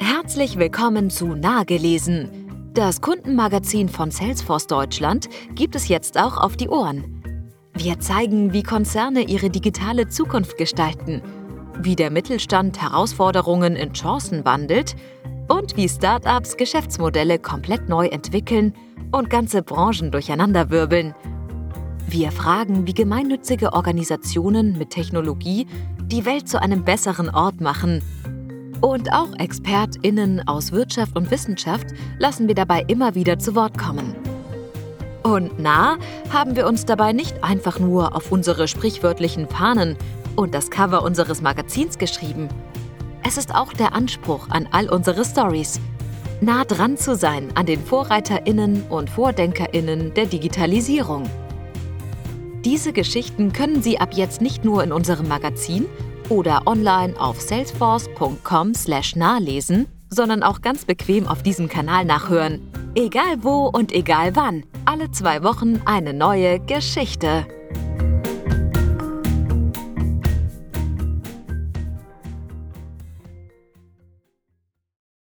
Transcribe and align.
Herzlich 0.00 0.58
willkommen 0.58 1.08
zu 1.08 1.28
Nahegelesen. 1.28 2.72
Das 2.74 3.00
Kundenmagazin 3.00 3.88
von 3.88 4.10
Salesforce 4.10 4.66
Deutschland 4.66 5.28
gibt 5.54 5.74
es 5.74 5.88
jetzt 5.88 6.18
auch 6.18 6.36
auf 6.36 6.56
die 6.56 6.68
Ohren. 6.68 7.22
Wir 7.74 7.98
zeigen, 8.00 8.52
wie 8.52 8.62
Konzerne 8.62 9.22
ihre 9.22 9.50
digitale 9.50 10.08
Zukunft 10.08 10.58
gestalten, 10.58 11.22
wie 11.80 11.96
der 11.96 12.10
Mittelstand 12.10 12.82
Herausforderungen 12.82 13.76
in 13.76 13.92
Chancen 13.94 14.44
wandelt 14.44 14.96
und 15.48 15.76
wie 15.76 15.88
Startups 15.88 16.56
Geschäftsmodelle 16.56 17.38
komplett 17.38 17.88
neu 17.88 18.08
entwickeln 18.08 18.74
und 19.10 19.30
ganze 19.30 19.62
Branchen 19.62 20.10
durcheinanderwirbeln. 20.10 21.14
Wir 22.06 22.32
fragen, 22.32 22.86
wie 22.86 22.94
gemeinnützige 22.94 23.74
Organisationen 23.74 24.76
mit 24.78 24.90
Technologie 24.90 25.66
die 26.08 26.24
Welt 26.24 26.48
zu 26.48 26.60
einem 26.60 26.84
besseren 26.84 27.28
Ort 27.28 27.60
machen. 27.60 28.02
Und 28.80 29.12
auch 29.12 29.30
ExpertInnen 29.38 30.46
aus 30.46 30.70
Wirtschaft 30.70 31.16
und 31.16 31.30
Wissenschaft 31.30 31.86
lassen 32.18 32.46
wir 32.46 32.54
dabei 32.54 32.84
immer 32.86 33.14
wieder 33.14 33.38
zu 33.38 33.54
Wort 33.56 33.76
kommen. 33.76 34.14
Und 35.24 35.58
na, 35.58 35.98
haben 36.30 36.54
wir 36.54 36.66
uns 36.66 36.86
dabei 36.86 37.12
nicht 37.12 37.42
einfach 37.42 37.80
nur 37.80 38.14
auf 38.14 38.30
unsere 38.30 38.68
sprichwörtlichen 38.68 39.48
Fahnen 39.48 39.96
und 40.36 40.54
das 40.54 40.70
Cover 40.70 41.02
unseres 41.02 41.42
Magazins 41.42 41.98
geschrieben. 41.98 42.48
Es 43.24 43.36
ist 43.36 43.52
auch 43.54 43.72
der 43.72 43.94
Anspruch 43.94 44.48
an 44.48 44.68
all 44.70 44.88
unsere 44.88 45.24
Stories, 45.24 45.80
nah 46.40 46.64
dran 46.64 46.96
zu 46.96 47.16
sein 47.16 47.48
an 47.56 47.66
den 47.66 47.84
Vorreiterinnen 47.84 48.84
und 48.88 49.10
Vordenkerinnen 49.10 50.14
der 50.14 50.26
Digitalisierung. 50.26 51.28
Diese 52.64 52.92
Geschichten 52.92 53.52
können 53.52 53.82
Sie 53.82 53.98
ab 53.98 54.10
jetzt 54.14 54.40
nicht 54.40 54.64
nur 54.64 54.84
in 54.84 54.92
unserem 54.92 55.26
Magazin 55.26 55.86
oder 56.28 56.62
online 56.66 57.18
auf 57.20 57.40
salesforce.com/nahlesen, 57.40 59.86
sondern 60.10 60.42
auch 60.42 60.60
ganz 60.60 60.84
bequem 60.84 61.26
auf 61.26 61.42
diesem 61.42 61.68
Kanal 61.68 62.04
nachhören. 62.04 62.60
Egal 62.94 63.42
wo 63.42 63.66
und 63.66 63.90
egal 63.92 64.36
wann, 64.36 64.62
alle 64.84 65.10
zwei 65.10 65.42
Wochen 65.42 65.80
eine 65.84 66.14
neue 66.14 66.60
Geschichte. 66.60 67.44